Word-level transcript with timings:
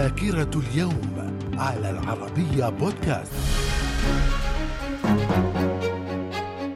ذاكرة 0.00 0.50
اليوم 0.56 1.36
على 1.58 1.90
العربية 1.90 2.68
بودكاست. 2.68 3.32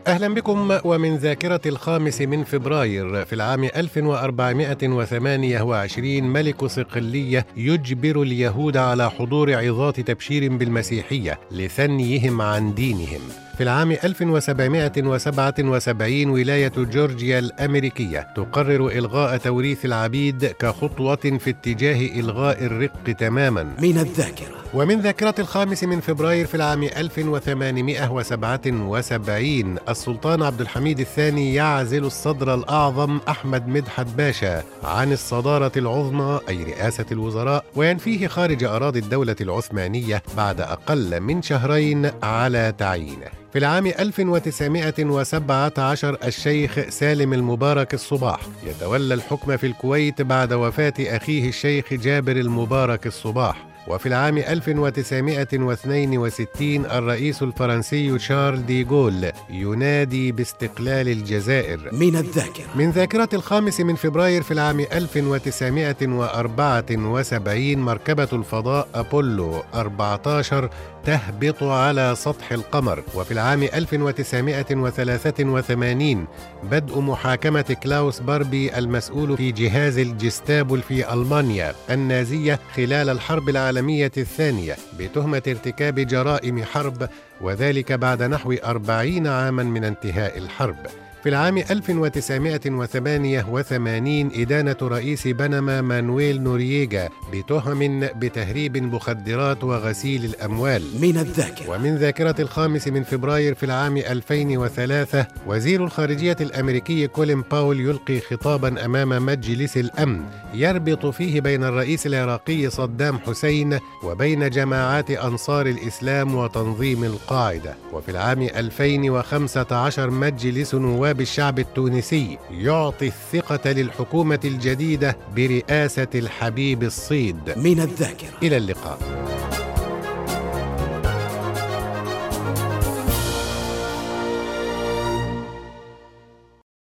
أهلا 0.07 0.35
بكم 0.35 0.79
ومن 0.85 1.17
ذاكرة 1.17 1.61
الخامس 1.67 2.21
من 2.21 2.45
فبراير 2.45 3.25
في 3.25 3.33
العام 3.33 3.65
1428 3.65 6.23
ملك 6.23 6.65
صقلية 6.65 7.47
يجبر 7.57 8.23
اليهود 8.23 8.77
على 8.77 9.11
حضور 9.11 9.55
عظات 9.55 10.01
تبشير 10.01 10.57
بالمسيحية 10.57 11.41
لثنيهم 11.51 12.43
عن 12.43 12.75
دينهم. 12.75 13.21
في 13.57 13.63
العام 13.63 13.93
1777 13.93 16.31
ولاية 16.31 16.73
جورجيا 16.77 17.39
الأمريكية 17.39 18.27
تقرر 18.37 18.89
إلغاء 18.89 19.37
توريث 19.37 19.85
العبيد 19.85 20.47
كخطوة 20.47 21.17
في 21.17 21.51
اتجاه 21.51 22.21
إلغاء 22.21 22.65
الرق 22.65 23.13
تماما. 23.19 23.63
من 23.63 23.99
الذاكرة. 23.99 24.55
ومن 24.75 25.01
ذاكرة 25.01 25.35
الخامس 25.39 25.85
من 25.85 26.01
فبراير 26.01 26.47
في 26.47 26.55
العام 26.55 26.83
1877 26.83 29.77
السلطان 29.89 30.43
عبد 30.43 30.61
الحميد 30.61 31.01
الثاني 31.01 31.55
يعزل 31.55 32.05
الصدر 32.05 32.55
الأعظم 32.55 33.21
أحمد 33.29 33.69
مدحت 33.69 34.07
باشا 34.07 34.63
عن 34.85 35.13
الصدارة 35.13 35.73
العظمى 35.77 36.41
أي 36.49 36.63
رئاسة 36.63 37.07
الوزراء 37.13 37.65
وينفيه 37.77 38.27
خارج 38.27 38.65
أراضي 38.65 38.99
الدولة 38.99 39.37
العثمانية 39.41 40.23
بعد 40.37 40.61
أقل 40.61 41.21
من 41.21 41.43
شهرين 41.43 42.11
على 42.23 42.75
تعيينه. 42.79 43.44
في 43.55 43.61
العام 43.61 43.87
1917 43.87 46.17
الشيخ 46.25 46.89
سالم 46.89 47.33
المبارك 47.33 47.95
الصباح. 47.95 48.41
يتولى 48.67 49.15
الحكم 49.15 49.57
في 49.57 49.67
الكويت 49.67 50.23
بعد 50.23 50.53
وفاة 50.53 50.95
أخيه 50.99 51.49
الشيخ 51.49 51.95
جابر 51.95 52.37
المبارك 52.37 53.07
الصباح. 53.07 53.74
وفي 53.89 54.07
العام 54.07 54.39
1962 54.39 56.87
الرئيس 56.87 57.43
الفرنسي 57.43 58.19
شارل 58.19 58.67
دي 58.67 58.85
جول 58.85 59.31
ينادي 59.51 60.33
باستقلال 60.33 61.09
الجزائر. 61.09 61.81
من 61.93 62.17
الذاكرة. 62.17 62.65
من 62.75 62.91
ذاكرة 62.91 63.29
الخامس 63.33 63.81
من 63.81 63.95
فبراير 63.95 64.43
في 64.43 64.51
العام 64.51 64.81
1974 64.81 67.79
مركبة 67.79 68.29
الفضاء 68.33 68.89
أبولو 68.95 69.63
14 69.75 70.71
تهبط 71.05 71.63
على 71.63 72.15
سطح 72.17 72.53
القمر. 72.53 73.03
وفي 73.15 73.31
العام 73.33 73.63
1983 73.63 76.27
بدء 76.71 77.01
محاكمة 77.01 77.77
كلاوس 77.83 78.21
باربي 78.21 78.79
المسؤول 78.79 79.37
في 79.37 79.53
جهاز 79.53 79.99
الجستابو 79.99 80.83
في 80.83 81.13
ألمانيا 81.13 81.75
النازية 81.91 82.61
خلال 82.77 83.09
الحرب 83.09 83.49
العالمية 83.75 84.13
الثانية 84.17 84.77
بتهمة 84.99 85.43
ارتكاب 85.49 86.01
جرائم 86.01 86.65
حرب 86.65 87.09
وذلك 87.41 87.93
بعد 87.93 88.23
نحو 88.23 88.53
أربعين 88.53 89.27
عاما 89.27 89.63
من 89.63 89.85
انتهاء 89.85 90.39
الحرب. 90.39 90.77
في 91.23 91.29
العام 91.29 91.59
1988 91.59 94.31
إدانة 94.35 94.77
رئيس 94.83 95.29
بنما 95.29 95.81
مانويل 95.81 96.43
نورييجا 96.43 97.09
بتهم 97.33 98.01
بتهريب 98.01 98.77
المخدرات 98.77 99.65
وغسيل 99.65 100.25
الأموال. 100.25 100.83
من 101.01 101.19
الذاكرة. 101.19 101.71
ومن 101.71 101.97
ذاكرة 101.97 102.35
الخامس 102.39 102.89
من 102.89 103.03
فبراير 103.03 103.55
في 103.55 103.67
العام 103.67 103.97
2003 103.97 105.27
وزير 105.47 105.85
الخارجية 105.85 106.37
الأمريكي 106.41 107.07
كولين 107.07 107.43
باول 107.43 107.81
يلقي 107.81 108.21
خطابا 108.21 108.85
أمام 108.85 109.27
مجلس 109.27 109.77
الأمن. 109.77 110.25
يربط 110.55 111.07
فيه 111.07 111.41
بين 111.41 111.65
الرئيس 111.65 112.07
العراقي 112.07 112.71
صدام 112.71 113.19
حسين 113.19 113.79
وبين 114.03 114.51
جماعات 114.51 115.11
أنصار 115.11 115.67
الإسلام 115.67 116.35
وتنظيم 116.35 117.05
القاعدة. 117.05 117.77
وفي 117.93 118.11
العام 118.11 118.43
2015 118.43 120.11
مجلس 120.11 120.75
نواب 120.75 121.21
الشعب 121.21 121.59
التونسي 121.59 122.39
يعطي 122.51 123.07
الثقة 123.07 123.73
للحكومة 123.73 124.41
الجديدة 124.45 125.17
برئاسة 125.37 126.09
الحبيب 126.15 126.83
الصيد. 126.83 127.53
من 127.57 127.81
الذاكرة. 127.81 128.29
إلى 128.43 128.57
اللقاء. 128.57 129.24